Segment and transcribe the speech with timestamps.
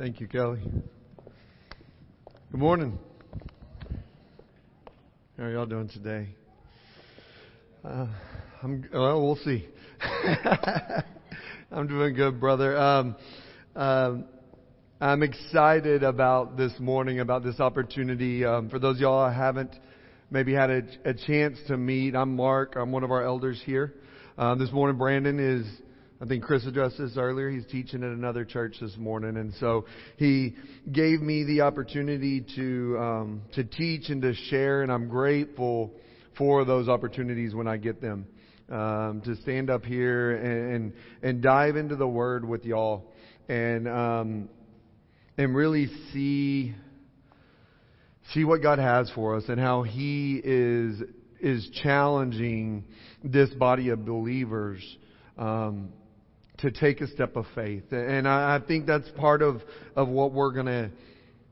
[0.00, 0.62] Thank you, Kelly.
[2.50, 2.98] Good morning.
[5.36, 6.30] How are y'all doing today?
[7.84, 8.06] Uh,
[8.62, 9.20] I'm well.
[9.20, 9.68] We'll see.
[11.70, 12.78] I'm doing good, brother.
[12.78, 13.16] Um,
[13.76, 14.24] um,
[15.02, 18.42] I'm excited about this morning, about this opportunity.
[18.42, 19.76] Um, for those y'all I haven't
[20.30, 22.74] maybe had a, a, chance to meet, I'm Mark.
[22.74, 23.92] I'm one of our elders here.
[24.38, 25.66] Uh, this morning, Brandon is
[26.22, 27.48] I think Chris addressed this earlier.
[27.48, 29.86] He's teaching at another church this morning, and so
[30.18, 30.54] he
[30.92, 35.92] gave me the opportunity to um, to teach and to share, and I'm grateful
[36.36, 38.26] for those opportunities when I get them.
[38.68, 40.92] Um, to stand up here and,
[41.24, 43.10] and, dive into the Word with y'all,
[43.48, 44.48] and um,
[45.36, 46.74] and really see
[48.32, 51.02] see what God has for us and how He is
[51.40, 52.84] is challenging
[53.24, 54.84] this body of believers.
[55.36, 55.94] Um,
[56.62, 57.84] to take a step of faith.
[57.90, 59.62] And I, think that's part of,
[59.96, 60.90] of what we're going to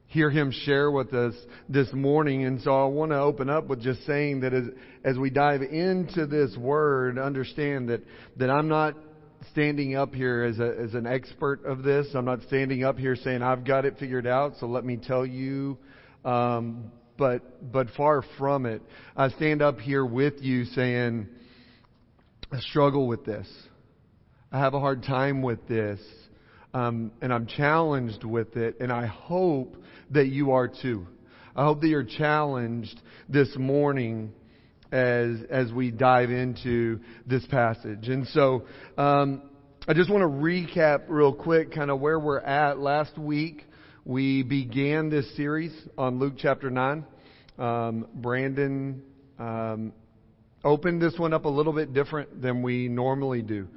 [0.07, 1.35] hear him share with us
[1.69, 2.45] this morning.
[2.45, 4.65] And so I want to open up with just saying that as,
[5.05, 8.03] as we dive into this word, understand that,
[8.37, 8.95] that I'm not
[9.53, 12.07] standing up here as, a, as an expert of this.
[12.15, 15.25] I'm not standing up here saying I've got it figured out, so let me tell
[15.25, 15.79] you.
[16.25, 18.81] Um, but, but far from it.
[19.17, 21.29] I stand up here with you saying,
[22.53, 23.47] I struggle with this.
[24.51, 26.01] I have a hard time with this,
[26.73, 29.77] um, and I'm challenged with it, and I hope
[30.11, 31.07] that you are too.
[31.55, 32.99] I hope that you're challenged
[33.29, 34.33] this morning
[34.91, 38.09] as as we dive into this passage.
[38.09, 38.65] And so,
[38.97, 39.43] um,
[39.87, 42.79] I just want to recap real quick, kind of where we're at.
[42.79, 43.67] Last week
[44.07, 47.05] we began this series on Luke chapter nine.
[47.59, 49.03] Um, Brandon
[49.39, 49.93] um,
[50.65, 53.69] opened this one up a little bit different than we normally do.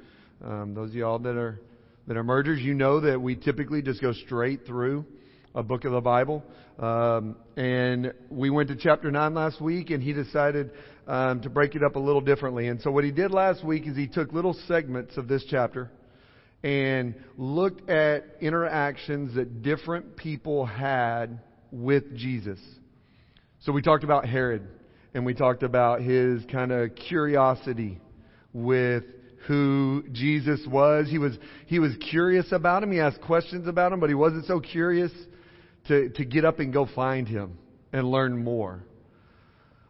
[0.44, 1.60] Um, those of y'all that are
[2.08, 5.06] that are mergers, you know that we typically just go straight through
[5.54, 6.42] a book of the Bible.
[6.80, 10.72] Um, and we went to chapter nine last week, and he decided
[11.06, 12.66] um, to break it up a little differently.
[12.66, 15.92] And so what he did last week is he took little segments of this chapter
[16.64, 22.58] and looked at interactions that different people had with Jesus.
[23.60, 24.66] So we talked about Herod,
[25.14, 28.00] and we talked about his kind of curiosity
[28.52, 29.04] with
[29.46, 31.08] who Jesus was.
[31.08, 31.36] He was,
[31.66, 32.92] he was curious about him.
[32.92, 35.12] He asked questions about him, but he wasn't so curious
[35.88, 37.58] to, to get up and go find him
[37.92, 38.82] and learn more.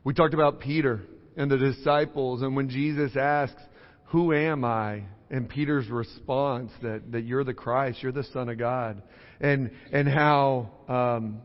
[0.04, 1.02] We talked about Peter
[1.36, 3.60] and the disciples, and when Jesus asks,
[4.06, 5.04] Who am I?
[5.32, 9.02] and Peter's response that, that you're the Christ, you're the Son of God,
[9.40, 11.40] and, and how um,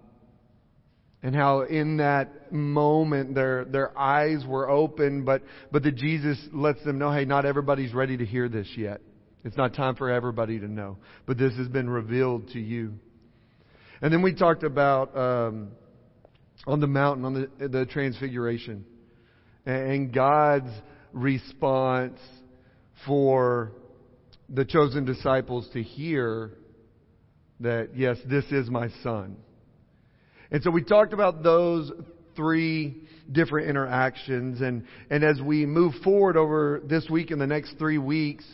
[1.28, 5.42] and how in that moment their their eyes were open but
[5.74, 9.02] but that Jesus lets them know hey not everybody's ready to hear this yet.
[9.44, 10.96] It's not time for everybody to know
[11.26, 12.94] but this has been revealed to you.
[14.02, 15.72] And then we talked about um,
[16.66, 18.86] on the mountain on the the transfiguration
[19.66, 20.72] and God's
[21.12, 22.22] response
[23.06, 23.74] for
[24.48, 26.54] the chosen disciples to hear
[27.60, 29.36] that yes this is my son
[30.52, 31.92] and so we talked about those
[32.36, 34.62] three different interactions.
[34.62, 38.46] And, and as we move forward over this week and the next three weeks,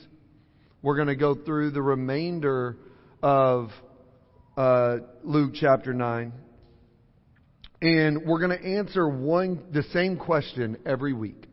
[0.82, 2.78] we're going to go through the remainder
[3.22, 3.70] of
[4.58, 6.34] uh, Luke chapter 9.
[7.82, 11.48] And we're going to answer one, the same question every week.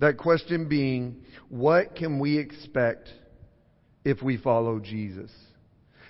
[0.00, 3.08] That question being, what can we expect
[4.04, 5.30] if we follow Jesus?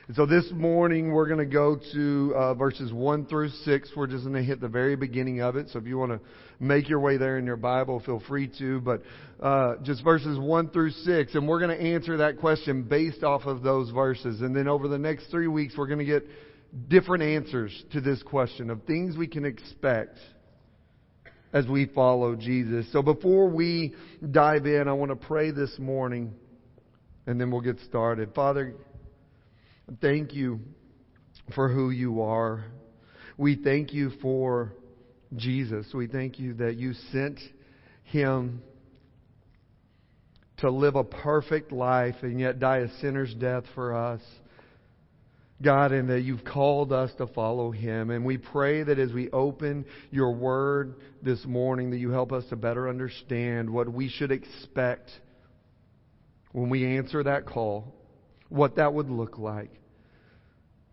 [0.07, 3.91] And so this morning we're going to go to uh, verses 1 through 6.
[3.97, 5.71] We're just going to hit the very beginning of it.
[5.71, 6.21] So if you want to
[6.61, 8.83] make your way there in your Bible, feel free to.
[8.83, 9.01] But
[9.41, 11.35] uh, just verses 1 through 6.
[11.35, 14.43] And we're going to answer that question based off of those verses.
[14.43, 16.27] And then over the next three weeks, we're going to get
[16.89, 20.19] different answers to this question of things we can expect
[21.55, 22.93] as we follow Jesus.
[22.93, 23.95] So before we
[24.31, 26.35] dive in, I want to pray this morning
[27.27, 28.35] and then we'll get started.
[28.35, 28.75] Father,
[30.01, 30.61] Thank you
[31.55, 32.65] for who you are.
[33.37, 34.73] We thank you for
[35.37, 35.87] Jesus.
[35.93, 37.39] We thank you that you sent
[38.05, 38.63] him
[40.59, 44.23] to live a perfect life and yet die a sinner's death for us.
[45.63, 48.11] God, and that you've called us to follow him.
[48.11, 52.45] And we pray that as we open your word this morning, that you help us
[52.51, 55.11] to better understand what we should expect
[56.53, 57.95] when we answer that call
[58.55, 59.71] what that would look like.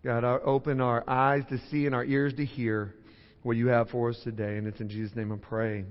[0.04, 2.96] God, open our eyes to see and our ears to hear
[3.44, 4.58] what you have for us today.
[4.58, 5.86] And it's in Jesus' name I pray.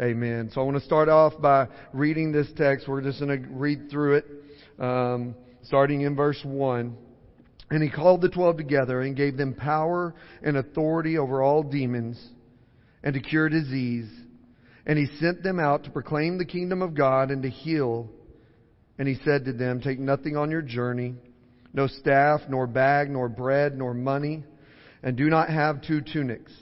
[0.00, 0.50] Amen.
[0.52, 2.88] So I want to start off by reading this text.
[2.88, 4.26] We're just going to read through it,
[4.80, 6.96] um, starting in verse 1.
[7.70, 12.22] And he called the twelve together and gave them power and authority over all demons
[13.02, 14.10] and to cure disease.
[14.84, 18.10] And he sent them out to proclaim the kingdom of God and to heal.
[18.98, 21.14] And he said to them, Take nothing on your journey,
[21.72, 24.44] no staff, nor bag, nor bread, nor money,
[25.02, 26.52] and do not have two tunics.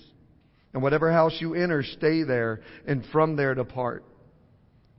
[0.73, 4.05] And whatever house you enter, stay there, and from there depart.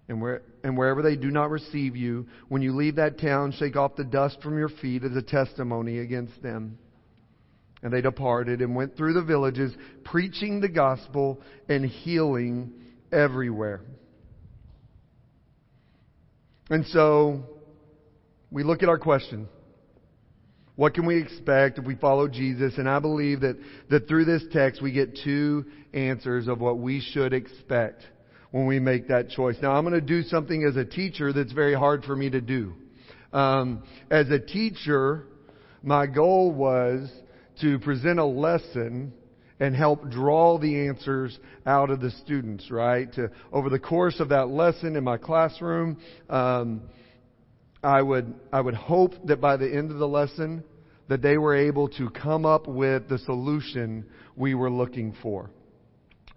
[0.10, 3.78] And, where, and wherever they do not receive you, when you leave that town, shake
[3.78, 6.78] off the dust from your feet as a testimony against them.
[7.82, 9.74] And they departed and went through the villages,
[10.04, 12.74] preaching the gospel and healing
[13.12, 13.82] everywhere.
[16.72, 17.44] And so,
[18.50, 19.50] we look at our question.
[20.78, 22.78] What can we expect if we follow Jesus?
[22.78, 23.58] And I believe that,
[23.90, 28.04] that through this text we get two answers of what we should expect
[28.52, 29.58] when we make that choice.
[29.62, 32.40] Now, I'm going to do something as a teacher that's very hard for me to
[32.40, 32.74] do.
[33.34, 35.28] Um, as a teacher,
[35.84, 37.12] my goal was
[37.60, 39.12] to present a lesson
[39.62, 41.38] and help draw the answers
[41.68, 43.14] out of the students, right?
[43.14, 45.98] To, over the course of that lesson in my classroom,
[46.32, 46.82] um,
[47.84, 50.64] I would I would hope that by the end of the lesson
[51.10, 54.06] that they were able to come up with the solution
[54.36, 55.52] we were looking for.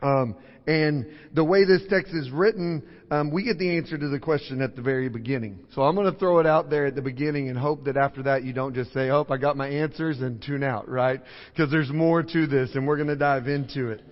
[0.05, 0.37] Um,
[0.67, 4.62] and the way this text is written, um, we get the answer to the question
[4.62, 5.61] at the very beginning.
[5.75, 8.23] So I'm going to throw it out there at the beginning and hope that after
[8.25, 11.21] that you don't just say, "Oh, I got my answers," and tune out, right?
[11.51, 14.03] Because there's more to this, and we're going to dive into it.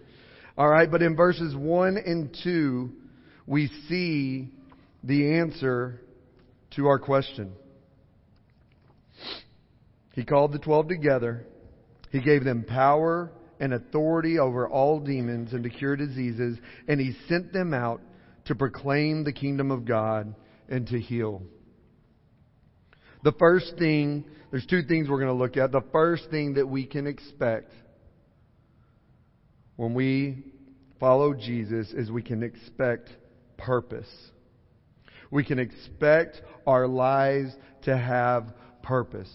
[0.58, 2.92] All right, but in verses one and two,
[3.46, 4.48] we see
[5.04, 6.00] the answer
[6.76, 7.52] to our question.
[10.14, 11.46] He called the twelve together.
[12.10, 17.14] He gave them power and authority over all demons and to cure diseases, and he
[17.28, 18.00] sent them out
[18.46, 20.34] to proclaim the kingdom of God
[20.68, 21.42] and to heal.
[23.22, 25.70] The first thing, there's two things we're going to look at.
[25.70, 27.72] The first thing that we can expect
[29.76, 30.42] when we
[30.98, 33.10] follow Jesus is we can expect
[33.58, 34.10] purpose.
[35.30, 39.30] We can expect our lives to have purpose.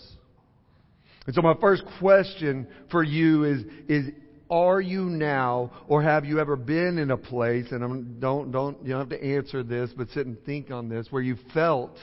[1.27, 4.13] And so my first question for you is, is
[4.49, 8.81] are you now, or have you ever been in a place, and I'm, don't, don't,
[8.81, 11.97] you don't have to answer this, but sit and think on this, where you felt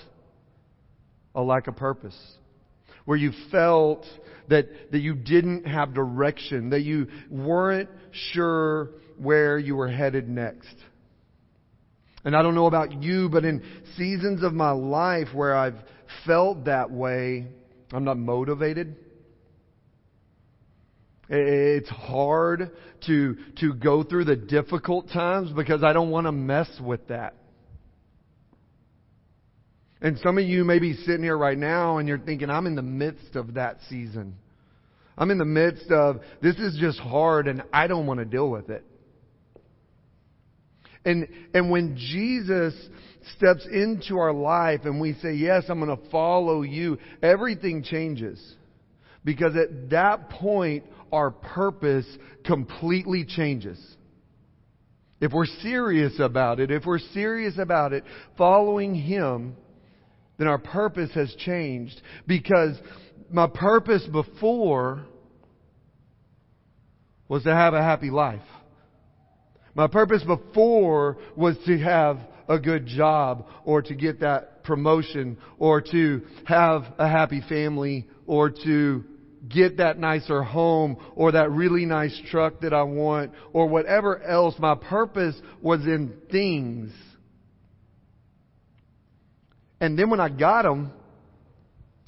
[1.35, 2.17] a lack of purpose?
[3.06, 4.05] Where you felt
[4.50, 10.75] that, that you didn't have direction, that you weren't sure where you were headed next.
[12.25, 13.63] And I don't know about you, but in
[13.96, 15.79] seasons of my life where I've
[16.27, 17.46] felt that way,
[17.91, 18.96] I'm not motivated.
[21.28, 22.70] It's hard
[23.06, 27.34] to, to go through the difficult times because I don't want to mess with that.
[30.00, 32.74] And some of you may be sitting here right now and you're thinking, I'm in
[32.74, 34.36] the midst of that season.
[35.16, 38.50] I'm in the midst of, this is just hard and I don't want to deal
[38.50, 38.84] with it.
[41.06, 42.74] And, and when Jesus
[43.36, 48.38] steps into our life and we say, yes, I'm going to follow you, everything changes.
[49.24, 50.84] Because at that point,
[51.15, 52.06] our purpose
[52.44, 53.79] completely changes.
[55.21, 58.05] If we're serious about it, if we're serious about it,
[58.37, 59.56] following Him,
[60.39, 62.01] then our purpose has changed.
[62.27, 62.77] Because
[63.31, 65.06] my purpose before
[67.29, 68.43] was to have a happy life.
[69.75, 72.19] My purpose before was to have
[72.49, 78.51] a good job or to get that promotion or to have a happy family or
[78.51, 79.05] to
[79.48, 84.55] get that nicer home or that really nice truck that I want or whatever else.
[84.58, 86.93] My purpose was in things.
[89.81, 90.93] And then when I got them,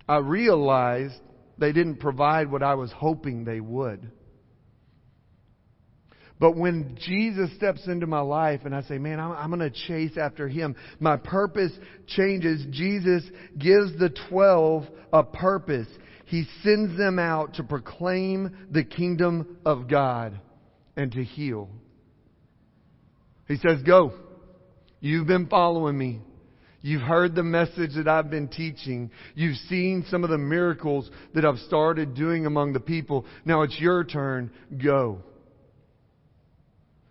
[0.08, 1.14] I realized
[1.58, 4.10] they didn't provide what I was hoping they would.
[6.38, 9.86] But when Jesus steps into my life and I say, man, I'm, I'm going to
[9.86, 11.72] chase after him, my purpose
[12.06, 12.64] changes.
[12.70, 13.24] Jesus
[13.56, 15.88] gives the 12 a purpose
[16.26, 20.38] he sends them out to proclaim the kingdom of God
[20.96, 21.68] and to heal.
[23.46, 24.12] He says, Go.
[25.00, 26.20] You've been following me.
[26.82, 29.10] You've heard the message that I've been teaching.
[29.34, 33.24] You've seen some of the miracles that I've started doing among the people.
[33.44, 34.50] Now it's your turn.
[34.82, 35.22] Go.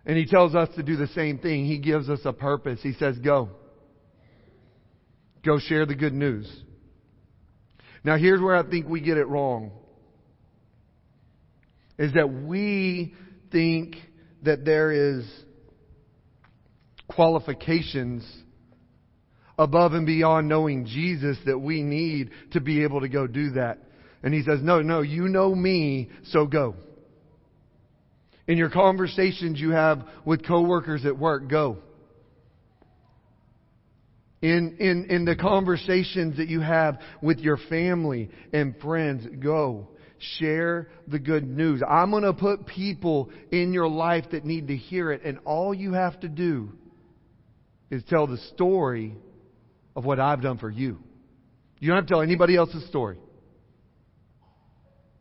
[0.06, 1.66] And he tells us to do the same thing.
[1.66, 2.80] He gives us a purpose.
[2.84, 3.50] He says, Go.
[5.46, 6.52] Go share the good news.
[8.06, 9.72] Now, here's where I think we get it wrong
[11.98, 13.16] is that we
[13.52, 13.96] think
[14.44, 15.26] that there is
[17.10, 18.24] qualifications
[19.58, 23.80] above and beyond knowing Jesus that we need to be able to go do that.
[24.22, 26.76] And he says, no, no, you know me, so go.
[28.48, 31.80] In your conversations you have with coworkers at work, go.
[34.42, 39.90] In, in, in the conversations that you have with your family and friends, go.
[40.40, 41.82] Share the good news.
[41.88, 45.74] I'm going to put people in your life that need to hear it, and all
[45.74, 46.72] you have to do
[47.90, 49.16] is tell the story
[49.96, 51.00] of what I've done for you.
[51.80, 53.18] You don't have to tell anybody else's story.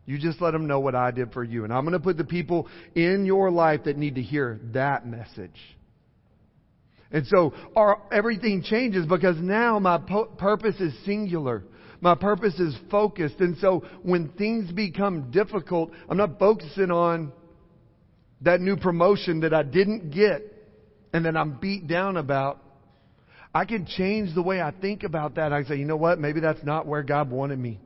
[0.07, 1.65] You just let them know what I did for you.
[1.65, 5.07] And I'm going to put the people in your life that need to hear that
[5.07, 5.59] message.
[7.11, 11.63] And so our, everything changes because now my po- purpose is singular.
[12.01, 13.41] My purpose is focused.
[13.41, 17.33] And so when things become difficult, I'm not focusing on
[18.43, 20.43] that new promotion that I didn't get
[21.13, 22.61] and that I'm beat down about.
[23.55, 25.53] I can change the way I think about that.
[25.53, 26.19] I say, you know what?
[26.19, 27.79] Maybe that's not where God wanted me.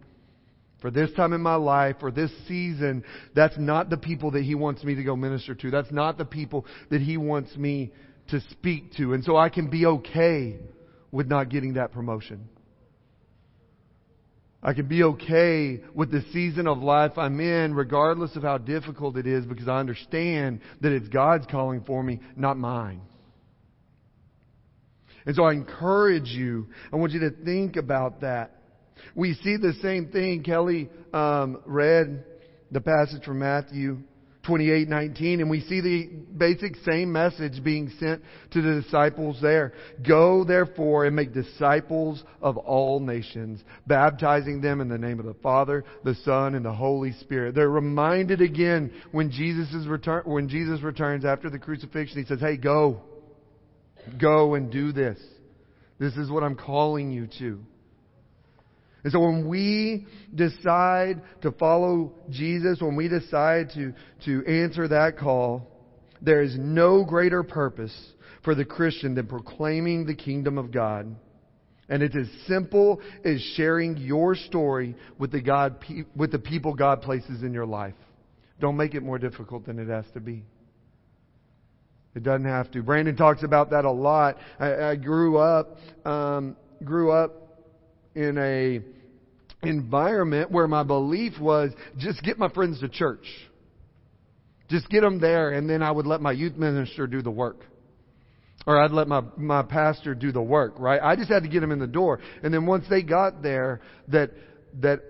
[0.81, 4.55] For this time in my life, for this season, that's not the people that He
[4.55, 5.71] wants me to go minister to.
[5.71, 7.93] That's not the people that He wants me
[8.29, 9.15] to speak to.
[9.15, 10.59] And so I can be okay
[11.11, 12.49] with not getting that promotion.
[14.63, 19.17] I can be okay with the season of life I'm in, regardless of how difficult
[19.17, 23.01] it is, because I understand that it's God's calling for me, not mine.
[25.27, 28.57] And so I encourage you, I want you to think about that.
[29.15, 30.43] We see the same thing.
[30.43, 32.25] Kelly um, read
[32.73, 33.99] the passage from Matthew
[34.45, 39.73] 28:19 and we see the basic same message being sent to the disciples there.
[40.07, 45.35] Go therefore and make disciples of all nations, baptizing them in the name of the
[45.35, 47.55] Father, the Son and the Holy Spirit.
[47.55, 52.41] They're reminded again when Jesus is return when Jesus returns after the crucifixion, he says,
[52.41, 53.03] "Hey, go.
[54.19, 55.19] Go and do this.
[55.99, 57.61] This is what I'm calling you to."
[59.09, 63.95] And so when we decide to follow Jesus, when we decide to,
[64.27, 65.67] to answer that call,
[66.21, 67.97] there is no greater purpose
[68.45, 71.17] for the Christian than proclaiming the kingdom of God.
[71.89, 75.83] And it's as simple as sharing your story with the God,
[76.15, 77.95] with the people God places in your life.
[78.61, 80.45] Don't make it more difficult than it has to be.
[82.15, 82.83] It doesn't have to.
[82.83, 84.37] Brandon talks about that a lot.
[84.61, 87.65] I, I grew up, um, grew up
[88.15, 88.98] in a
[89.63, 93.27] environment where my belief was just get my friends to church.
[94.69, 97.65] Just get them there and then I would let my youth minister do the work.
[98.67, 101.01] Or I'd let my, my pastor do the work, right?
[101.03, 102.21] I just had to get them in the door.
[102.43, 104.33] And then once they got there, that,
[104.81, 105.01] that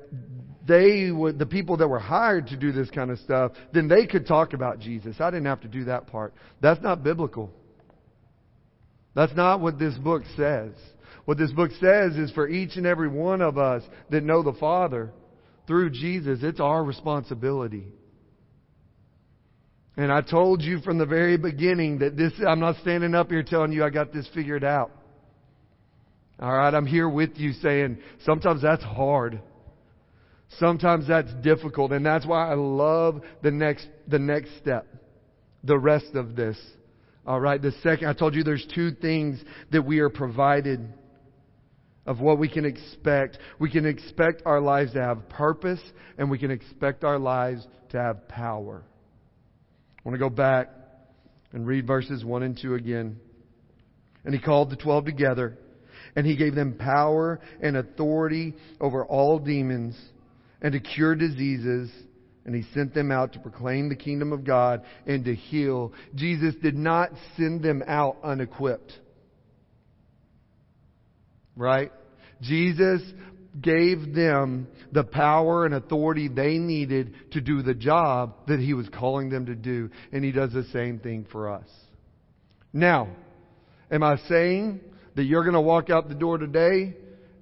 [0.67, 4.07] they would, the people that were hired to do this kind of stuff, then they
[4.07, 5.17] could talk about Jesus.
[5.19, 6.35] I didn't have to do that part.
[6.61, 7.50] That's not biblical.
[9.14, 10.73] That's not what this book says.
[11.29, 14.55] What this book says is for each and every one of us that know the
[14.55, 15.13] Father
[15.67, 17.87] through Jesus, it's our responsibility.
[19.99, 23.43] And I told you from the very beginning that this, I'm not standing up here
[23.43, 24.91] telling you I got this figured out.
[26.41, 29.43] Alright, I'm here with you saying sometimes that's hard.
[30.59, 34.87] Sometimes that's difficult, and that's why I love the next, the next step.
[35.63, 36.57] The rest of this.
[37.27, 39.39] Alright, the second, I told you there's two things
[39.73, 40.95] that we are provided
[42.09, 43.38] of what we can expect.
[43.59, 45.81] We can expect our lives to have purpose,
[46.17, 48.83] and we can expect our lives to have power.
[49.99, 50.71] I want to go back
[51.53, 53.21] and read verses 1 and 2 again.
[54.25, 55.59] And he called the twelve together,
[56.17, 59.95] and he gave them power and authority over all demons,
[60.62, 61.91] and to cure diseases.
[62.47, 65.93] And he sent them out to proclaim the kingdom of God and to heal.
[66.15, 68.93] Jesus did not send them out unequipped
[71.59, 71.91] right?
[72.40, 73.02] Jesus
[73.61, 78.88] gave them the power and authority they needed to do the job that he was
[78.88, 79.90] calling them to do.
[80.12, 81.68] And he does the same thing for us.
[82.73, 83.09] Now,
[83.90, 84.80] am I saying
[85.16, 86.95] that you're going to walk out the door today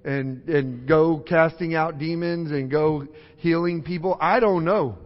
[0.03, 4.17] and, and go casting out demons and go healing people?
[4.19, 4.97] I don't know.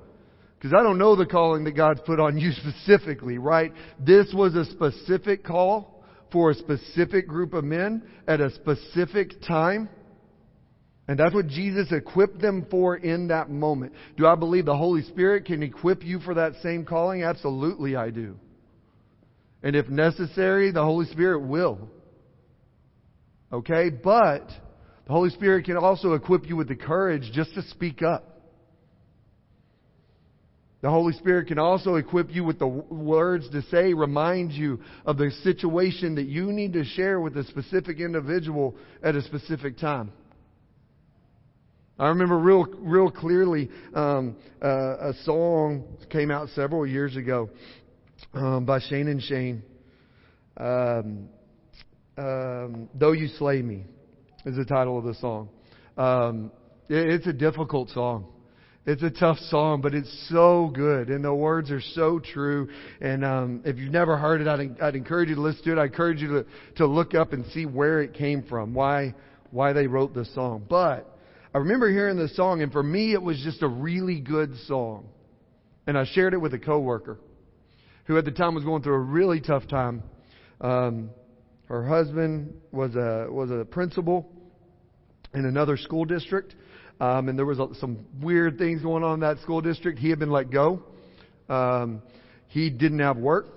[0.57, 3.73] Because I don't know the calling that God's put on you specifically, right?
[3.99, 5.90] This was a specific call
[6.31, 9.89] for a specific group of men at a specific time.
[11.07, 13.93] And that's what Jesus equipped them for in that moment.
[14.17, 17.23] Do I believe the Holy Spirit can equip you for that same calling?
[17.23, 18.37] Absolutely, I do.
[19.63, 21.89] And if necessary, the Holy Spirit will.
[23.51, 23.89] Okay?
[23.89, 24.47] But
[25.05, 28.30] the Holy Spirit can also equip you with the courage just to speak up.
[30.81, 35.17] The Holy Spirit can also equip you with the words to say, remind you of
[35.17, 40.11] the situation that you need to share with a specific individual at a specific time.
[41.99, 47.51] I remember real, real clearly um, uh, a song came out several years ago
[48.33, 49.61] um, by Shane and Shane.
[50.57, 51.29] Um,
[52.17, 53.85] um, Though You Slay Me
[54.47, 55.49] is the title of the song.
[55.95, 56.51] Um,
[56.89, 58.25] it, it's a difficult song.
[58.83, 62.67] It's a tough song, but it's so good, and the words are so true.
[62.99, 65.77] And um, if you've never heard it, I'd, I'd encourage you to listen to it.
[65.77, 66.45] I encourage you to,
[66.77, 69.13] to look up and see where it came from, why
[69.51, 70.65] why they wrote the song.
[70.67, 71.15] But
[71.53, 75.09] I remember hearing the song, and for me, it was just a really good song.
[75.85, 77.19] And I shared it with a coworker
[78.05, 80.01] who at the time was going through a really tough time.
[80.59, 81.11] Um,
[81.65, 84.31] her husband was a was a principal
[85.35, 86.55] in another school district
[87.01, 89.97] um, and there was some weird things going on in that school district.
[89.97, 90.83] He had been let go.
[91.49, 92.03] Um,
[92.47, 93.47] he didn't have work.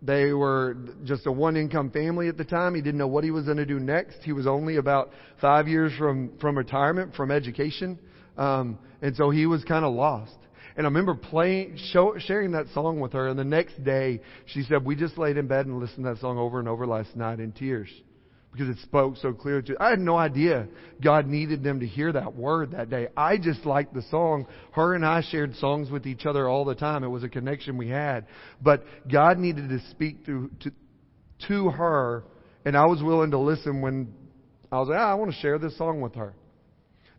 [0.00, 2.74] They were just a one income family at the time.
[2.74, 4.20] He didn't know what he was going to do next.
[4.22, 5.10] He was only about
[5.42, 7.98] five years from, from retirement, from education.
[8.38, 10.38] Um, and so he was kind of lost.
[10.74, 13.28] And I remember playing, show, sharing that song with her.
[13.28, 16.20] And the next day, she said, We just laid in bed and listened to that
[16.22, 17.90] song over and over last night in tears
[18.52, 20.66] because it spoke so clearly to I had no idea
[21.02, 23.08] God needed them to hear that word that day.
[23.16, 24.46] I just liked the song.
[24.72, 27.04] Her and I shared songs with each other all the time.
[27.04, 28.26] It was a connection we had.
[28.60, 30.72] But God needed to speak through to,
[31.48, 32.24] to her,
[32.64, 34.12] and I was willing to listen when
[34.72, 36.34] I was like, ah, I want to share this song with her.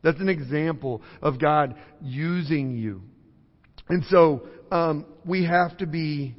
[0.04, 3.04] That's an example of God using you.
[3.88, 6.36] And so um, we have to be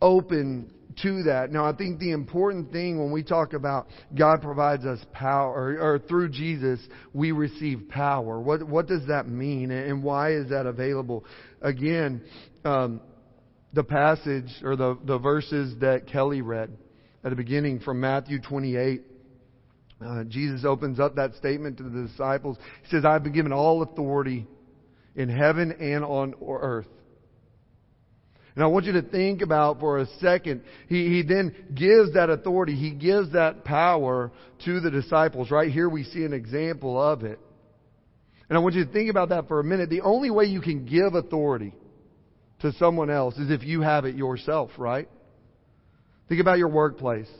[0.00, 0.72] open
[1.02, 1.50] to that.
[1.52, 5.94] Now, I think the important thing when we talk about God provides us power, or,
[5.94, 6.80] or through Jesus,
[7.12, 8.40] we receive power.
[8.40, 11.24] What, what does that mean, and why is that available?
[11.62, 12.22] Again,
[12.64, 13.00] um,
[13.72, 16.76] the passage or the, the verses that Kelly read
[17.24, 19.02] at the beginning from Matthew 28.
[20.00, 22.56] Uh, Jesus opens up that statement to the disciples.
[22.84, 24.46] He says, I've been given all authority
[25.16, 26.86] in heaven and on earth.
[28.58, 32.28] And I want you to think about for a second, he, he then gives that
[32.28, 34.32] authority, he gives that power
[34.64, 35.52] to the disciples.
[35.52, 37.38] Right here we see an example of it.
[38.48, 39.90] And I want you to think about that for a minute.
[39.90, 41.72] The only way you can give authority
[42.62, 45.08] to someone else is if you have it yourself, right?
[46.28, 47.30] Think about your workplace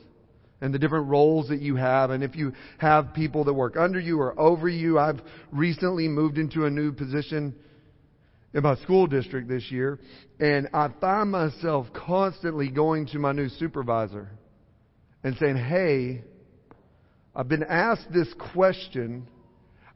[0.61, 2.11] and the different roles that you have.
[2.11, 6.39] And if you have people that work under you or over you, I've recently moved
[6.39, 7.57] into a new position
[8.55, 9.99] in my school district this year,
[10.41, 14.31] and I find myself constantly going to my new supervisor
[15.23, 16.23] and saying, Hey,
[17.35, 19.29] I've been asked this question.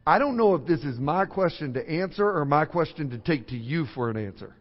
[0.06, 3.48] I don't know if this is my question to answer or my question to take
[3.48, 4.54] to you for an answer.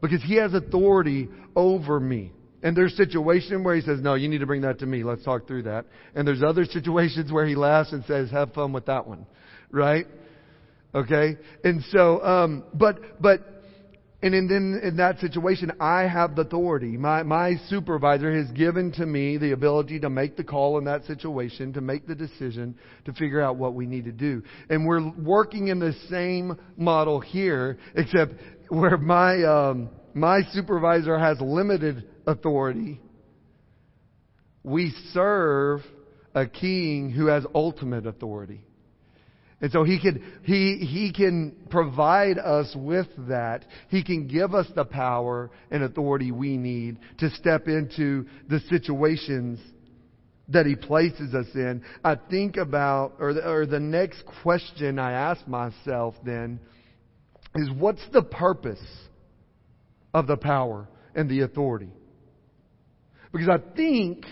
[0.00, 2.32] Because he has authority over me.
[2.62, 5.02] And there's situations where he says, No, you need to bring that to me.
[5.02, 5.86] Let's talk through that.
[6.14, 9.26] And there's other situations where he laughs and says, Have fun with that one.
[9.70, 10.06] Right?
[10.96, 11.36] Okay?
[11.62, 13.40] And so, um, but, but,
[14.22, 16.96] and in, in, in that situation, I have the authority.
[16.96, 21.04] My, my supervisor has given to me the ability to make the call in that
[21.04, 24.42] situation, to make the decision, to figure out what we need to do.
[24.70, 28.32] And we're working in the same model here, except
[28.70, 33.02] where my, um, my supervisor has limited authority.
[34.64, 35.82] We serve
[36.34, 38.65] a king who has ultimate authority.
[39.60, 43.64] And so he can, he, he can provide us with that.
[43.88, 49.58] He can give us the power and authority we need to step into the situations
[50.48, 51.82] that he places us in.
[52.04, 56.60] I think about, or the, or the next question I ask myself then
[57.54, 58.84] is what's the purpose
[60.12, 61.90] of the power and the authority?
[63.32, 64.24] Because I think,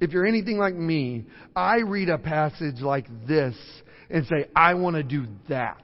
[0.00, 3.54] if you're anything like me, I read a passage like this
[4.12, 5.82] and say, I want to do that.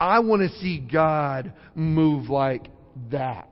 [0.00, 2.68] I want to see God move like
[3.10, 3.50] that.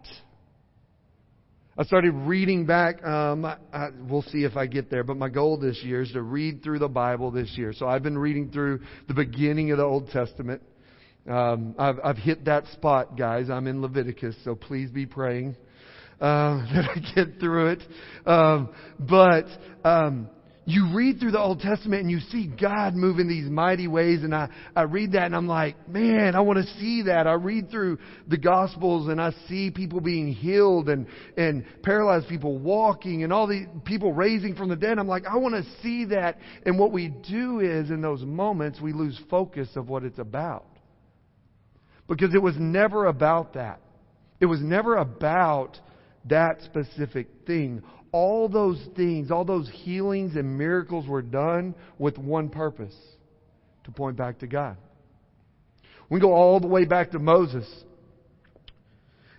[1.77, 3.05] I started reading back.
[3.05, 6.13] Um, I, I, we'll see if I get there, but my goal this year is
[6.13, 7.75] to read through the Bible this year.
[7.75, 10.63] So I've been reading through the beginning of the Old Testament.
[11.29, 13.51] Um, I've, I've hit that spot, guys.
[13.51, 15.57] I'm in Leviticus, so please be praying
[16.21, 17.83] uh, that I get through it.
[18.25, 19.47] Um, but
[19.85, 20.31] um,
[20.69, 24.25] you read through the Old Testament and you see God move in these mighty ways.
[24.25, 27.29] And I, I read that and I'm like, man, I want to see that.
[27.29, 32.59] I read through the Gospels and I see people being healed and, and paralyzed people
[32.59, 34.99] walking and all the people raising from the dead.
[34.99, 36.39] I'm like, I want to see that.
[36.65, 40.67] And what we do is in those moments, we lose focus of what it's about.
[42.09, 43.81] Because it was never about that.
[44.41, 45.79] It was never about
[46.29, 47.83] that specific thing
[48.17, 52.95] all those things, all those healings and miracles were done with one purpose.
[53.85, 54.77] to point back to God.
[56.09, 57.67] We go all the way back to Moses.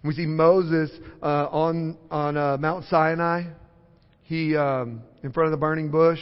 [0.03, 0.91] We see Moses
[1.23, 3.43] uh, on on uh, Mount Sinai.
[4.23, 6.19] He um, in front of the burning bush,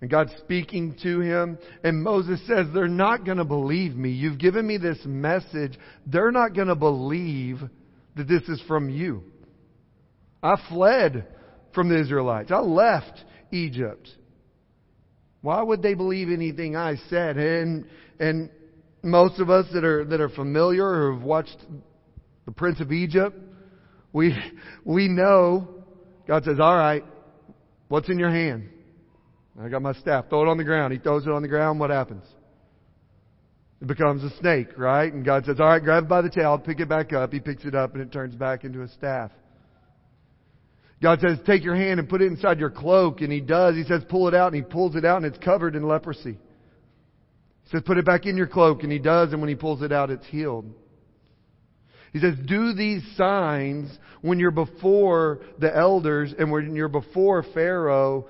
[0.00, 1.58] and God's speaking to him.
[1.84, 4.10] And Moses says, "They're not going to believe me.
[4.10, 5.78] You've given me this message.
[6.06, 7.60] They're not going to believe
[8.16, 9.22] that this is from you.
[10.42, 11.26] I fled
[11.74, 12.50] from the Israelites.
[12.50, 14.08] I left Egypt.
[15.40, 17.36] Why would they believe anything I said?
[17.36, 17.86] And
[18.18, 18.50] and
[19.02, 21.58] most of us that are that are familiar or have watched
[22.44, 23.36] the Prince of Egypt,
[24.12, 24.36] we
[24.84, 25.68] we know
[26.26, 27.04] God says, "All right,
[27.88, 28.68] what's in your hand?"
[29.60, 30.28] I got my staff.
[30.28, 30.92] Throw it on the ground.
[30.92, 31.78] He throws it on the ground.
[31.78, 32.24] What happens?
[33.82, 35.12] It becomes a snake, right?
[35.12, 37.40] And God says, "All right, grab it by the tail, pick it back up." He
[37.40, 39.30] picks it up, and it turns back into a staff.
[41.02, 43.22] God says, take your hand and put it inside your cloak.
[43.22, 43.74] And he does.
[43.74, 44.54] He says, pull it out.
[44.54, 46.38] And he pulls it out and it's covered in leprosy.
[47.64, 48.84] He says, put it back in your cloak.
[48.84, 49.32] And he does.
[49.32, 50.72] And when he pulls it out, it's healed.
[52.12, 53.90] He says, do these signs
[54.20, 58.28] when you're before the elders and when you're before Pharaoh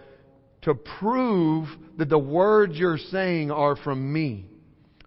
[0.62, 4.46] to prove that the words you're saying are from me.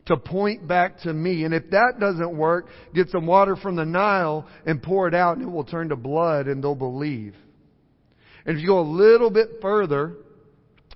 [0.07, 1.45] To point back to me.
[1.45, 5.37] And if that doesn't work, get some water from the Nile and pour it out
[5.37, 7.35] and it will turn to blood and they'll believe.
[8.45, 10.13] And if you go a little bit further,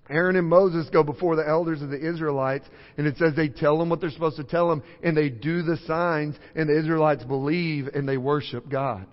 [0.09, 2.67] Aaron and Moses go before the elders of the Israelites,
[2.97, 5.61] and it says they tell them what they're supposed to tell them, and they do
[5.61, 9.05] the signs, and the Israelites believe and they worship God.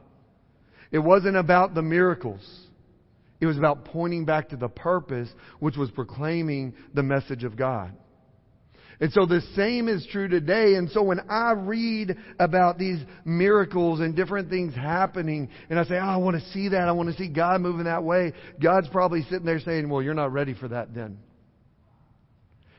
[0.91, 2.41] It wasn't about the miracles.
[3.41, 5.29] It was about pointing back to the purpose,
[5.59, 7.93] which was proclaiming the message of God.
[8.99, 10.75] And so the same is true today.
[10.75, 15.97] And so when I read about these miracles and different things happening, and I say,
[15.97, 16.89] oh, I want to see that.
[16.89, 18.33] I want to see God moving that way.
[18.63, 21.19] God's probably sitting there saying, well, you're not ready for that then.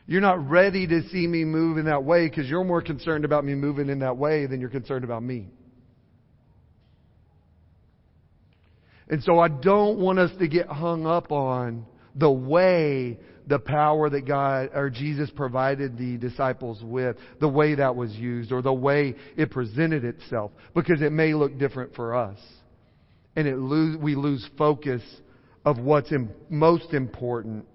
[0.08, 3.45] You're not ready to see me move in that way because you're more concerned about
[3.45, 5.49] me moving in that way than you're concerned about me.
[9.10, 14.10] And so I don't want us to get hung up on the way the power
[14.10, 18.73] that God or Jesus provided the disciples with, the way that was used, or the
[18.73, 22.38] way it presented itself, because it may look different for us.
[23.36, 25.01] And it we lose focus
[25.63, 26.12] of what's
[26.49, 27.65] most important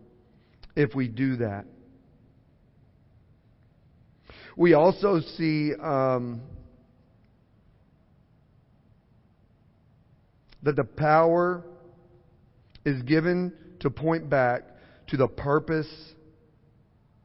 [0.76, 1.64] if we do that.
[4.56, 6.42] We also see um,
[10.62, 11.64] that the power
[12.85, 14.64] is given to point back
[15.12, 15.88] to the purpose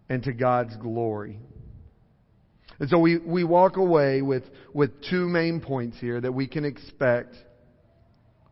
[0.10, 1.40] and to God's glory.
[2.80, 6.66] And so we, we walk away with, with two main points here that we can
[6.66, 7.34] expect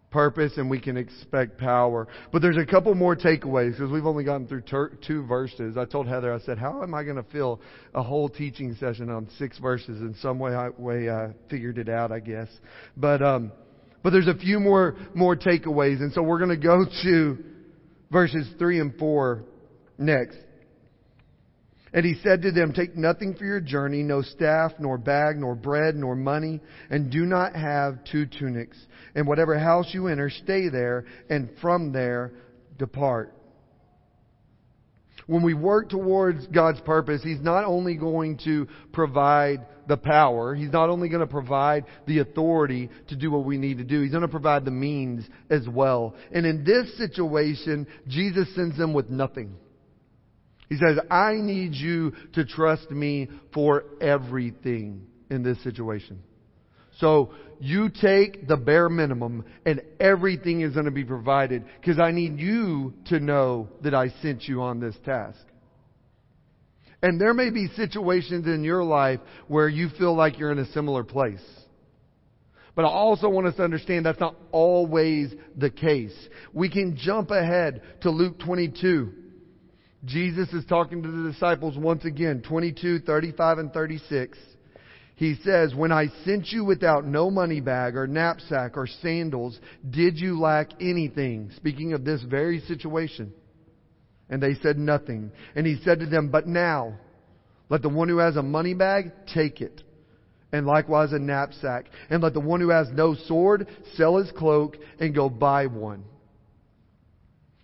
[0.09, 2.07] purpose and we can expect power.
[2.31, 5.75] But there's a couple more takeaways because we've only gotten through ter- two verses.
[5.77, 7.59] I told Heather, I said, how am I going to fill
[7.93, 9.99] a whole teaching session on six verses?
[9.99, 12.47] In some way, I, way I figured it out, I guess.
[12.95, 13.51] But, um,
[14.01, 15.99] but there's a few more, more takeaways.
[15.99, 17.43] And so we're going to go to
[18.11, 19.43] verses 3 and 4
[19.97, 20.37] next.
[21.93, 25.55] And he said to them, Take nothing for your journey, no staff, nor bag, nor
[25.55, 28.77] bread, nor money, and do not have two tunics.
[29.15, 32.33] And whatever house you enter, stay there, and from there
[32.77, 33.33] depart.
[35.27, 40.55] When we work towards God's purpose, He's not only going to provide the power.
[40.55, 44.01] He's not only going to provide the authority to do what we need to do,
[44.01, 46.15] He's going to provide the means as well.
[46.31, 49.55] And in this situation, Jesus sends them with nothing.
[50.69, 56.21] He says, I need you to trust me for everything in this situation.
[56.99, 62.11] So you take the bare minimum and everything is going to be provided because I
[62.11, 65.39] need you to know that I sent you on this task.
[67.01, 70.71] And there may be situations in your life where you feel like you're in a
[70.71, 71.43] similar place.
[72.75, 76.15] But I also want us to understand that's not always the case.
[76.53, 79.13] We can jump ahead to Luke 22.
[80.03, 84.37] Jesus is talking to the disciples once again, 22, 35, and 36.
[85.15, 89.57] He says, When I sent you without no money bag or knapsack or sandals,
[89.89, 91.51] did you lack anything?
[91.55, 93.33] Speaking of this very situation.
[94.29, 95.31] And they said nothing.
[95.55, 96.99] And he said to them, But now,
[97.69, 99.81] let the one who has a money bag take it,
[100.51, 101.85] and likewise a knapsack.
[102.09, 106.03] And let the one who has no sword sell his cloak and go buy one.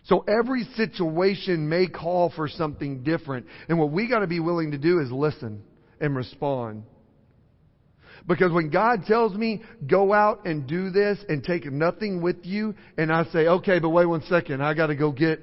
[0.04, 3.46] So every situation may call for something different.
[3.68, 5.64] And what we got to be willing to do is listen
[6.00, 6.84] and respond.
[8.28, 12.76] Because when God tells me, go out and do this and take nothing with you,
[12.98, 15.40] and I say, okay, but wait one second, I got to go get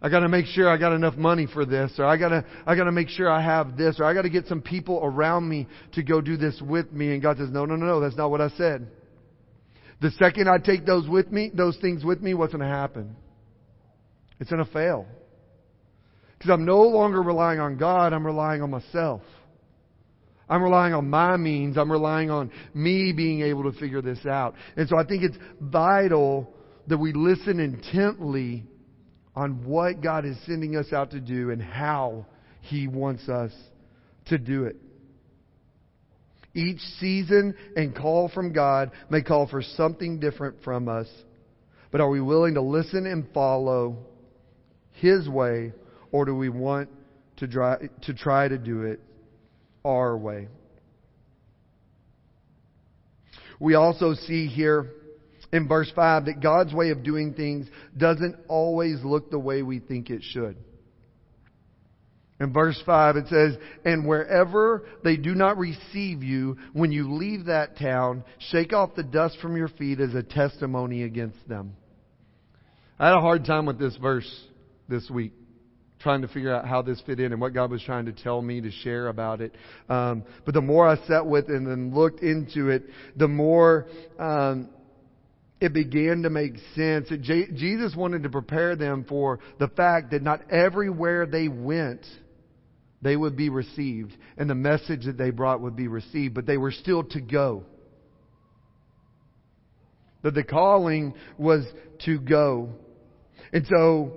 [0.00, 2.44] I got to make sure I got enough money for this, or I got to
[2.64, 5.00] I got to make sure I have this, or I got to get some people
[5.02, 7.12] around me to go do this with me.
[7.12, 8.00] And God says, "No, no, no, no.
[8.00, 8.86] That's not what I said."
[10.00, 13.16] The second I take those with me, those things with me, what's to happen?
[14.38, 15.06] It's to fail.
[16.38, 19.22] Because I'm no longer relying on God, I'm relying on myself.
[20.48, 21.76] I'm relying on my means.
[21.76, 24.54] I'm relying on me being able to figure this out.
[24.76, 26.52] And so I think it's vital
[26.86, 28.64] that we listen intently
[29.36, 32.26] on what God is sending us out to do and how
[32.62, 33.52] He wants us
[34.26, 34.76] to do it.
[36.54, 41.06] Each season and call from God may call for something different from us.
[41.92, 43.98] But are we willing to listen and follow
[44.92, 45.72] His way,
[46.10, 46.88] or do we want
[47.36, 49.00] to try, to do it
[49.84, 50.48] our way?
[53.60, 54.92] We also see here
[55.52, 59.80] in verse 5 that God's way of doing things doesn't always look the way we
[59.80, 60.56] think it should.
[62.40, 67.46] In verse 5 it says, And wherever they do not receive you, when you leave
[67.46, 71.74] that town, shake off the dust from your feet as a testimony against them.
[72.98, 74.28] I had a hard time with this verse
[74.88, 75.32] this week,
[76.00, 78.40] trying to figure out how this fit in and what God was trying to tell
[78.40, 79.54] me to share about it.
[79.88, 82.84] Um, but the more I sat with it and then looked into it,
[83.16, 83.86] the more
[84.18, 84.68] um,
[85.60, 87.08] it began to make sense.
[87.20, 92.06] Jesus wanted to prepare them for the fact that not everywhere they went,
[93.02, 96.56] they would be received, and the message that they brought would be received, but they
[96.56, 97.64] were still to go.
[100.22, 101.64] That the calling was
[102.06, 102.70] to go.
[103.52, 104.14] And so,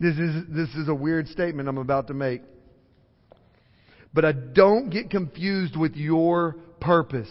[0.00, 2.42] this is, this is a weird statement I'm about to make.
[4.14, 7.30] But I don't get confused with your purpose.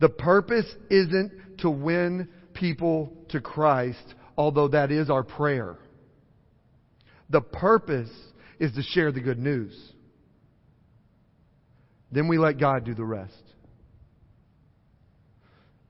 [0.00, 5.76] The purpose isn't to win people to Christ, although that is our prayer.
[7.30, 8.10] The purpose
[8.58, 9.74] is to share the good news.
[12.10, 13.43] Then we let God do the rest.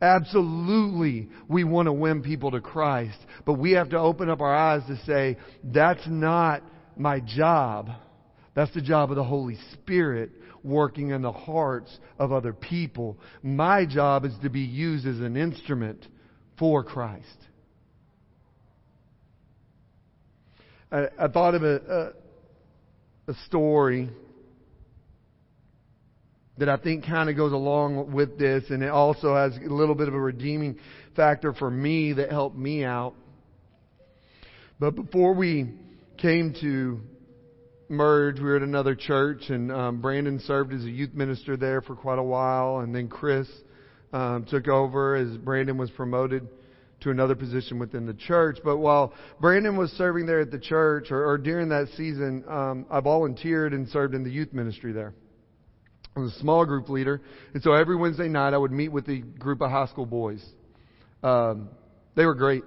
[0.05, 4.55] Absolutely, we want to win people to Christ, but we have to open up our
[4.55, 6.63] eyes to say, that's not
[6.95, 7.89] my job.
[8.53, 10.31] That's the job of the Holy Spirit
[10.63, 13.19] working in the hearts of other people.
[13.43, 16.07] My job is to be used as an instrument
[16.59, 17.25] for Christ.
[20.93, 22.13] I, I thought of a,
[23.27, 24.11] a, a story
[26.59, 29.95] that I think kind of goes along with this, and it also has a little
[29.95, 30.79] bit of a redeeming
[31.17, 33.15] factor for me that helped me out.
[34.79, 35.73] But before we
[36.17, 37.01] came to
[37.89, 41.81] merge, we were at another church, and um, Brandon served as a youth minister there
[41.81, 43.49] for quite a while, and then Chris
[44.13, 46.47] um, took over as Brandon was promoted
[47.01, 48.59] to another position within the church.
[48.65, 52.87] But while Brandon was serving there at the church, or, or during that season, um,
[52.91, 55.15] I volunteered and served in the youth ministry there.
[56.17, 57.21] I was a small group leader,
[57.55, 60.45] and so every Wednesday night I would meet with a group of high school boys.
[61.25, 61.71] Um,
[62.15, 62.63] they were great.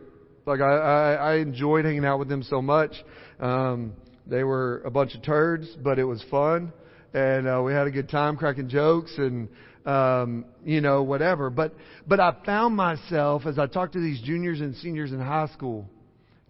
[0.46, 2.92] Like I, I, I enjoyed hanging out with them so much.
[3.40, 3.94] Um,
[4.26, 6.74] they were a bunch of turds, but it was fun,
[7.14, 9.48] and uh, we had a good time cracking jokes and
[9.86, 11.50] um, you know whatever.
[11.50, 11.74] But
[12.06, 15.90] but I found myself as I talked to these juniors and seniors in high school,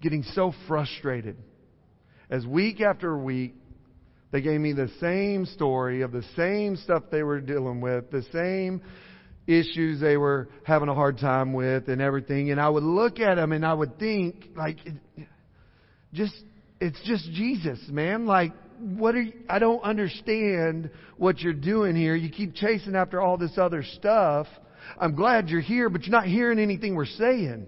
[0.01, 1.37] getting so frustrated.
[2.31, 3.53] As week after week,
[4.37, 8.21] they gave me the same story of the same stuff they were dealing with, the
[8.31, 8.83] same
[9.47, 12.51] issues they were having a hard time with and everything.
[12.51, 14.77] And I would look at them and I would think, like,
[16.13, 16.35] just
[16.79, 18.27] it's just Jesus, man.
[18.27, 22.15] Like, what are you, I don't understand what you're doing here.
[22.15, 24.45] You keep chasing after all this other stuff.
[25.01, 27.65] I'm glad you're here, but you're not hearing anything we're saying.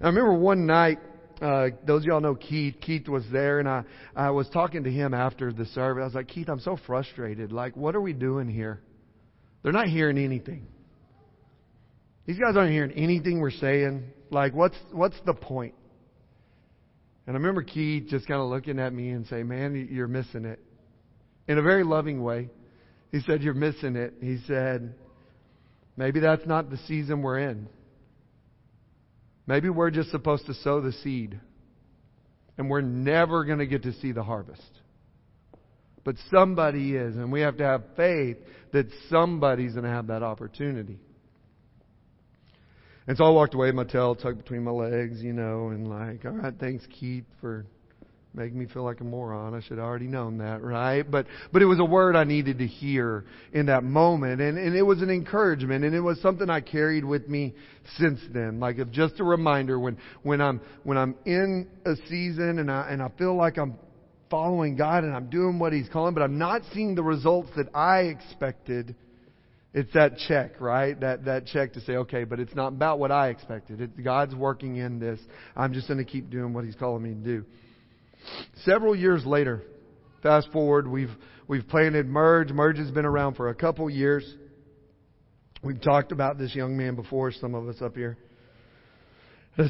[0.00, 1.00] I remember one night,
[1.40, 2.76] uh, those of y'all know Keith.
[2.80, 3.82] Keith was there, and I,
[4.14, 6.00] I was talking to him after the service.
[6.00, 7.52] I was like, Keith, I'm so frustrated.
[7.52, 8.80] Like, what are we doing here?
[9.62, 10.66] They're not hearing anything.
[12.26, 14.04] These guys aren't hearing anything we're saying.
[14.30, 15.74] Like, what's what's the point?
[17.26, 20.44] And I remember Keith just kind of looking at me and saying, Man, you're missing
[20.44, 20.60] it.
[21.48, 22.50] In a very loving way.
[23.12, 24.14] He said, You're missing it.
[24.20, 24.94] He said,
[25.96, 27.68] Maybe that's not the season we're in.
[29.46, 31.40] Maybe we're just supposed to sow the seed.
[32.58, 34.62] And we're never going to get to see the harvest.
[36.04, 38.38] But somebody is, and we have to have faith
[38.72, 40.98] that somebody's going to have that opportunity.
[43.06, 46.24] And so I walked away, my tail tucked between my legs, you know, and like,
[46.24, 47.66] all right, thanks, Keith, for
[48.36, 49.54] Make me feel like a moron.
[49.54, 51.10] I should have already known that, right?
[51.10, 54.76] But but it was a word I needed to hear in that moment, and and
[54.76, 57.54] it was an encouragement, and it was something I carried with me
[57.96, 58.60] since then.
[58.60, 62.88] Like if just a reminder when when I'm when I'm in a season and I
[62.90, 63.78] and I feel like I'm
[64.28, 67.74] following God and I'm doing what He's calling, but I'm not seeing the results that
[67.74, 68.94] I expected.
[69.72, 71.00] It's that check, right?
[71.00, 73.80] That that check to say, okay, but it's not about what I expected.
[73.80, 75.20] It's God's working in this.
[75.56, 77.46] I'm just going to keep doing what He's calling me to do.
[78.64, 79.62] Several years later,
[80.22, 81.10] fast forward, we've
[81.48, 82.50] we've planted Merge.
[82.50, 84.24] Merge has been around for a couple years.
[85.62, 88.18] We've talked about this young man before, some of us up here.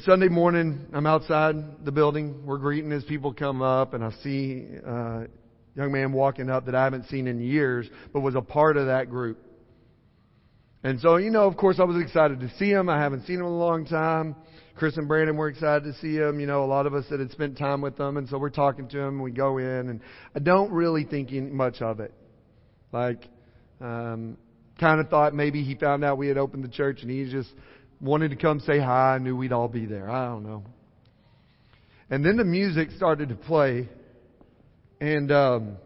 [0.05, 2.45] Sunday morning, I'm outside the building.
[2.45, 5.27] We're greeting as people come up, and I see a
[5.77, 8.87] young man walking up that I haven't seen in years, but was a part of
[8.87, 9.39] that group.
[10.83, 12.89] And so, you know, of course, I was excited to see him.
[12.89, 14.35] I haven't seen him in a long time.
[14.77, 16.39] Chris and Brandon were excited to see him.
[16.39, 18.51] You know, a lot of us that had spent time with them, and so we're
[18.51, 19.23] talking to him.
[19.23, 20.01] We go in, and
[20.35, 22.13] I don't really think much of it.
[22.93, 23.27] Like,
[23.81, 24.37] um,
[24.79, 27.49] kind of thought maybe he found out we had opened the church, and he just
[28.01, 29.15] wanted to come say hi.
[29.15, 30.11] I knew we'd all be there.
[30.11, 30.63] I don't know.
[32.11, 33.89] And then the music started to play,
[35.01, 35.77] and um,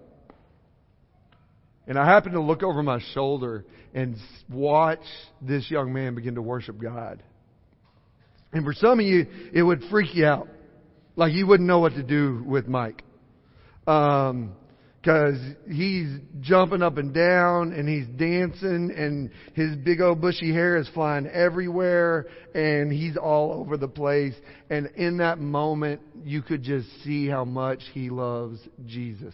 [1.86, 4.16] and I happened to look over my shoulder and
[4.50, 5.04] watch
[5.40, 7.22] this young man begin to worship God.
[8.52, 10.48] And for some of you, it would freak you out,
[11.16, 13.02] like you wouldn't know what to do with Mike.
[13.86, 14.54] Um,
[15.02, 16.08] Cause he's
[16.42, 21.26] jumping up and down and he's dancing and his big old bushy hair is flying
[21.26, 24.34] everywhere and he's all over the place.
[24.68, 29.32] And in that moment, you could just see how much he loves Jesus.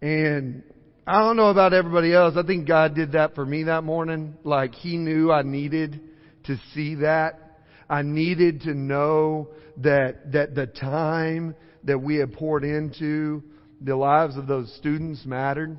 [0.00, 0.62] And
[1.04, 2.34] I don't know about everybody else.
[2.36, 4.36] I think God did that for me that morning.
[4.44, 6.00] Like he knew I needed
[6.44, 7.60] to see that.
[7.88, 9.48] I needed to know
[9.78, 13.42] that, that the time that we had poured into
[13.80, 15.78] the lives of those students mattered.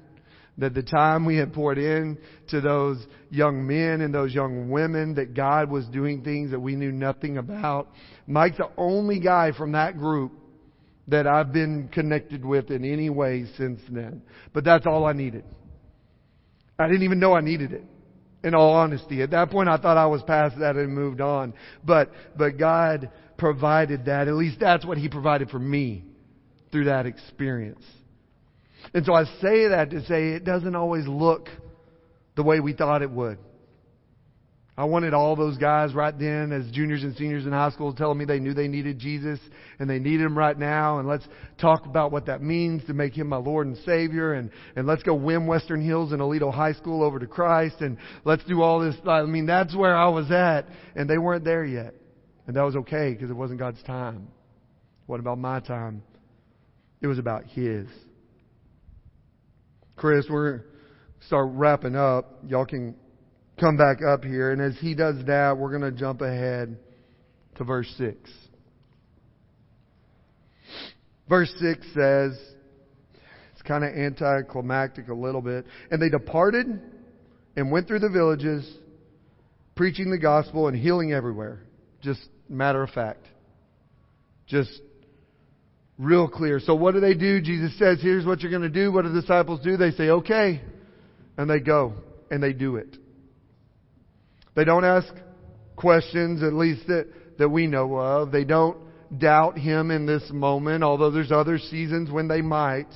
[0.58, 2.18] That the time we had poured in
[2.50, 6.76] to those young men and those young women, that God was doing things that we
[6.76, 7.88] knew nothing about.
[8.28, 10.34] Mike's the only guy from that group
[11.08, 14.22] that I've been connected with in any way since then.
[14.54, 15.46] But that's all I needed.
[16.78, 17.84] I didn't even know I needed it.
[18.44, 21.54] In all honesty, at that point I thought I was past that and moved on.
[21.84, 24.28] But, but God provided that.
[24.28, 26.06] At least that's what He provided for me
[26.72, 27.86] through that experience.
[28.94, 31.50] And so I say that to say it doesn't always look
[32.36, 33.38] the way we thought it would.
[34.78, 38.18] I wanted all those guys right then as juniors and seniors in high school telling
[38.18, 39.40] me they knew they needed Jesus
[39.80, 41.26] and they needed him right now and let's
[41.60, 45.04] talk about what that means to make him my Lord and Savior and, and let's
[45.04, 48.80] go win Western Hills and Aledo High School over to Christ and let's do all
[48.80, 48.96] this.
[49.06, 51.94] I mean, that's where I was at and they weren't there yet.
[52.48, 54.30] And that was okay because it wasn't God's time.
[55.06, 56.02] What about my time?
[57.02, 57.88] It was about His.
[59.96, 60.62] Chris, we're
[61.28, 62.40] start wrapping up.
[62.48, 62.96] Y'all can
[63.62, 64.52] come back up here.
[64.52, 66.78] And as he does that, we're going to jump ahead
[67.56, 68.30] to verse 6.
[71.30, 72.38] Verse 6 says,
[73.54, 75.66] it's kind of anticlimactic a little bit.
[75.92, 76.68] And they departed
[77.56, 78.70] and went through the villages,
[79.76, 81.62] preaching the gospel and healing everywhere.
[82.02, 83.26] Just matter of fact.
[84.48, 84.82] Just
[85.98, 86.60] real clear.
[86.60, 87.40] So what do they do?
[87.42, 88.92] Jesus says, here's what you're going to do.
[88.92, 89.78] What do the disciples do?
[89.78, 90.62] They say, okay.
[91.38, 91.94] And they go
[92.30, 92.98] and they do it.
[94.56, 95.08] They don't ask
[95.76, 98.32] questions, at least that, that we know of.
[98.32, 98.78] They don't
[99.18, 102.90] doubt him in this moment, although there's other seasons when they might.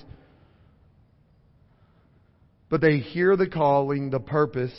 [2.69, 4.75] But they hear the calling, the purpose.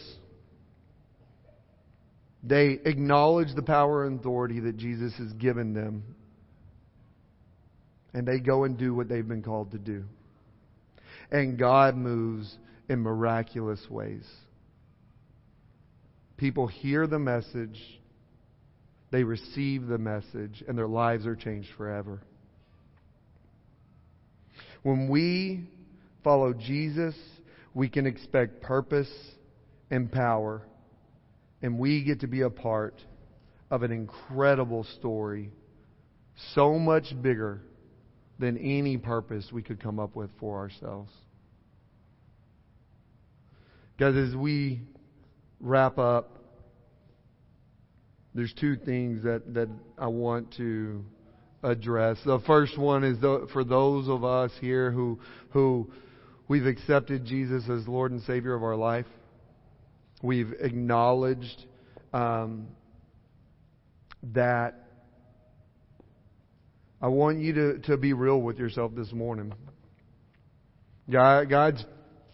[2.42, 6.16] They acknowledge the power and authority that Jesus has given them
[8.16, 10.02] and they go and do what they've been called to do.
[11.30, 12.56] And God moves
[12.88, 14.24] in miraculous ways.
[16.36, 17.80] People hear the message,
[19.10, 22.20] they receive the message, and their lives are changed forever.
[24.82, 25.70] When we
[26.22, 27.14] follow Jesus,
[27.72, 29.10] we can expect purpose
[29.90, 30.62] and power,
[31.62, 33.00] and we get to be a part
[33.70, 35.50] of an incredible story,
[36.54, 37.62] so much bigger
[38.38, 41.10] than any purpose we could come up with for ourselves.
[43.98, 44.82] Guys, as we
[45.60, 46.36] wrap up,
[48.34, 51.04] there's two things that, that I want to
[51.62, 52.18] address.
[52.24, 55.18] The first one is the, for those of us here who,
[55.50, 55.90] who
[56.46, 59.06] we've accepted Jesus as Lord and Savior of our life.
[60.22, 61.64] We've acknowledged
[62.12, 62.68] um,
[64.34, 64.86] that
[67.00, 69.52] I want you to, to be real with yourself this morning.
[71.10, 71.84] God, God's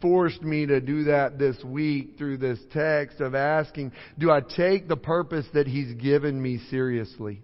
[0.03, 4.89] forced me to do that this week through this text of asking, do I take
[4.89, 7.41] the purpose that He's given me seriously?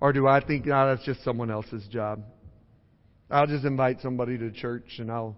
[0.00, 2.22] Or do I think, oh, that's just someone else's job?
[3.30, 5.36] I'll just invite somebody to church and I'll,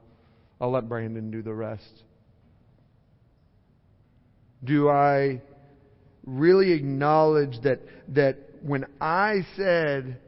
[0.60, 2.02] I'll let Brandon do the rest.
[4.64, 5.42] Do I
[6.24, 10.18] really acknowledge that, that when I said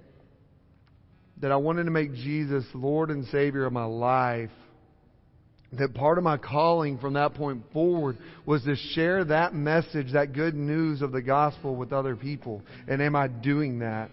[1.41, 4.51] that I wanted to make Jesus Lord and Savior of my life,
[5.73, 8.17] that part of my calling from that point forward
[8.47, 12.63] was to share that message, that good news of the gospel with other people.
[12.87, 14.11] And am I doing that?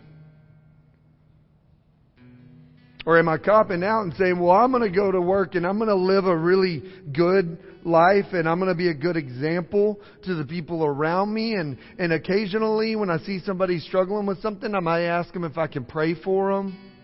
[3.06, 5.66] Or am I copping out and saying, well, I'm going to go to work and
[5.66, 6.84] I'm going to live a really
[7.14, 11.53] good life and I'm going to be a good example to the people around me.
[11.53, 15.58] And, and occasionally when I see somebody struggling with something, I might ask them if
[15.58, 16.95] I can pray for them.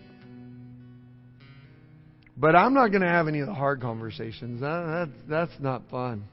[2.42, 4.62] But I'm not going to have any of the hard conversations.
[4.62, 6.24] That, that, that's not fun.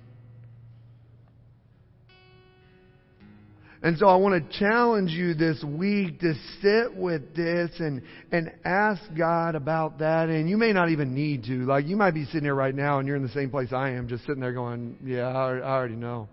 [3.84, 6.34] And so I want to challenge you this week to
[6.64, 8.01] sit with this and,
[8.32, 10.30] and ask God about that.
[10.30, 11.68] And you may not even need to.
[11.68, 13.91] Like, you might be sitting here right now and you're in the same place I
[13.91, 16.28] am, just sitting there going, Yeah, I, I already know.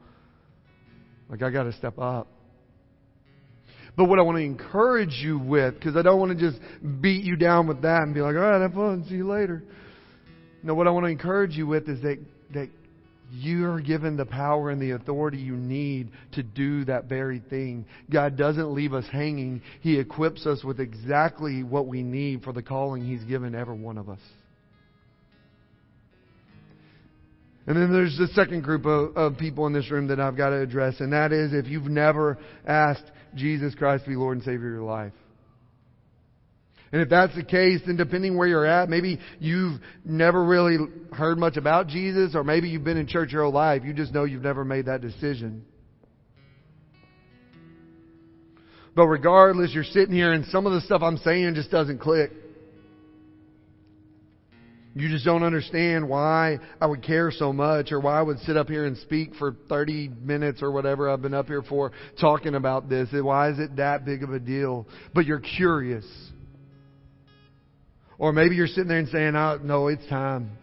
[1.29, 2.29] Like, I got to step up.
[3.97, 6.61] But what I want to encourage you with, because I don't want to just
[7.01, 9.63] beat you down with that and be like, all right, have fun, see you later.
[10.63, 12.19] No, what I want to encourage you with is that,
[12.53, 12.69] that
[13.33, 17.87] you are given the power and the authority you need to do that very thing.
[18.11, 19.63] God doesn't leave us hanging.
[19.81, 23.97] He equips us with exactly what we need for the calling He's given every one
[23.97, 24.21] of us.
[27.67, 30.51] And then there's the second group of, of people in this room that I've got
[30.51, 34.45] to address, and that is if you've never asked Jesus Christ to be Lord and
[34.45, 35.13] Savior of your life.
[36.93, 40.79] And if that's the case, then depending where you're at, maybe you've never really
[41.13, 43.83] heard much about Jesus, or maybe you've been in church your whole life.
[43.85, 45.65] You just know you've never made that decision.
[48.95, 52.31] But regardless, you're sitting here and some of the stuff I'm saying just doesn't click.
[54.99, 58.57] You just don't understand why I would care so much or why I would sit
[58.57, 62.55] up here and speak for 30 minutes or whatever I've been up here for talking
[62.55, 63.11] about this.
[63.13, 64.87] Why is it that big of a deal?
[65.15, 66.07] But you're curious.
[68.17, 70.57] Or maybe you're sitting there and saying, oh, no, it's time.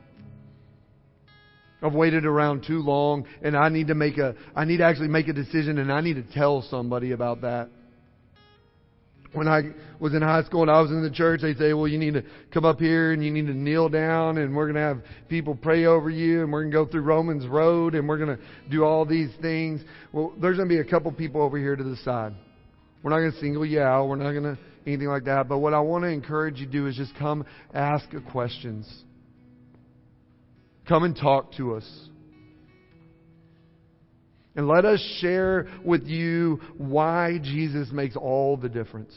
[1.84, 5.10] I've waited around too long and I need to make a, I need to actually
[5.10, 7.70] make a decision and I need to tell somebody about that
[9.34, 9.62] when I
[10.00, 12.14] was in high school and I was in the church, they say, well, you need
[12.14, 12.24] to
[12.54, 15.56] come up here and you need to kneel down and we're going to have people
[15.56, 18.44] pray over you and we're going to go through Romans Road and we're going to
[18.70, 19.82] do all these things.
[20.12, 22.34] Well, there's going to be a couple people over here to the side.
[23.02, 24.08] We're not going to single you out.
[24.08, 25.48] We're not going to anything like that.
[25.48, 28.92] But what I want to encourage you to do is just come ask questions.
[30.88, 32.10] Come and talk to us.
[34.56, 39.14] And let us share with you why Jesus makes all the difference.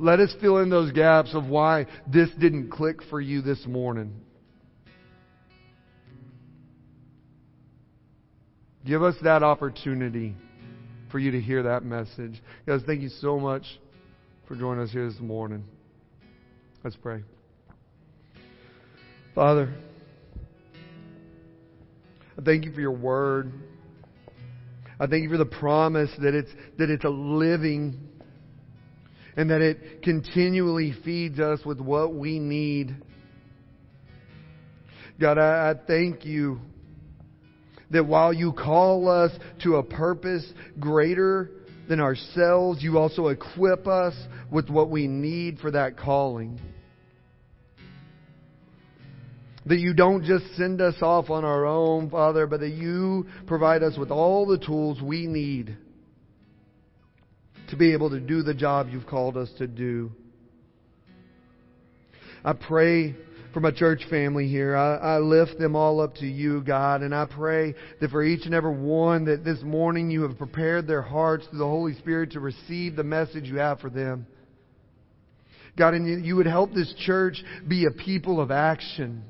[0.00, 4.14] Let us fill in those gaps of why this didn't click for you this morning.
[8.86, 10.34] Give us that opportunity
[11.10, 12.40] for you to hear that message.
[12.66, 13.64] Guys, thank you so much
[14.46, 15.64] for joining us here this morning.
[16.84, 17.22] Let's pray.
[19.34, 19.74] Father,
[22.38, 23.52] I thank you for your word.
[25.00, 27.98] I thank you for the promise that it's, that it's a living
[29.36, 32.96] and that it continually feeds us with what we need.
[35.20, 36.60] God, I, I thank you
[37.90, 39.30] that while you call us
[39.62, 40.44] to a purpose
[40.80, 41.50] greater
[41.88, 44.14] than ourselves, you also equip us
[44.50, 46.60] with what we need for that calling.
[49.68, 53.82] That you don't just send us off on our own, Father, but that you provide
[53.82, 55.76] us with all the tools we need
[57.68, 60.10] to be able to do the job you've called us to do.
[62.42, 63.14] I pray
[63.52, 64.74] for my church family here.
[64.74, 68.46] I, I, lift them all up to you, God, and I pray that for each
[68.46, 72.32] and every one that this morning you have prepared their hearts through the Holy Spirit
[72.32, 74.26] to receive the message you have for them.
[75.76, 79.24] God, and you would help this church be a people of action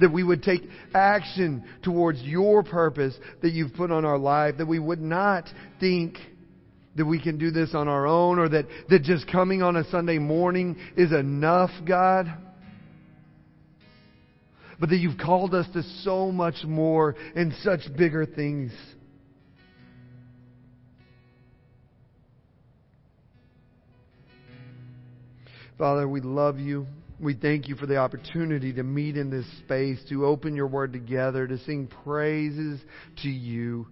[0.00, 0.62] that we would take
[0.94, 5.48] action towards your purpose that you've put on our life, that we would not
[5.80, 6.18] think
[6.96, 9.84] that we can do this on our own or that, that just coming on a
[9.90, 12.26] Sunday morning is enough, God.
[14.78, 18.72] But that you've called us to so much more and such bigger things.
[25.78, 26.86] Father, we love you.
[27.18, 30.92] We thank you for the opportunity to meet in this space, to open your word
[30.92, 32.80] together, to sing praises
[33.22, 33.86] to you.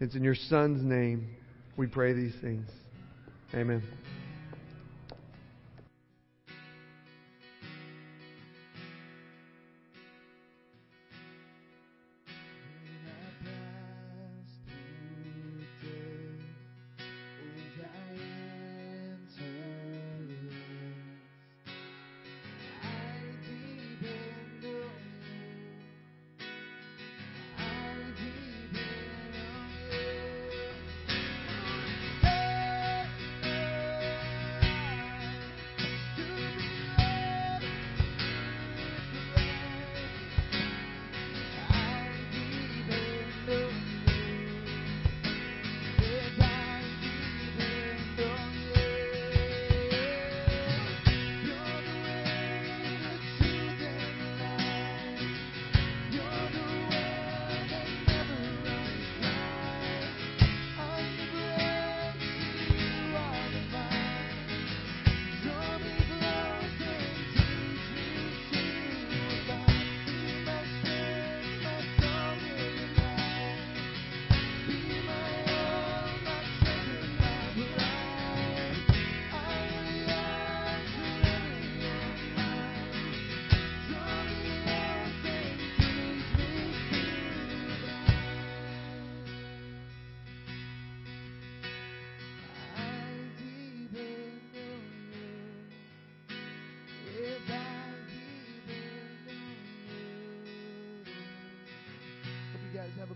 [0.00, 1.36] It's in your Son's name
[1.76, 2.68] we pray these things.
[3.54, 3.82] Amen.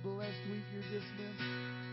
[0.05, 0.63] Blessed week.
[0.75, 1.84] You're dismissed.